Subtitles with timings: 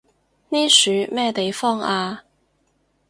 [0.49, 2.23] 呢樹咩地方啊？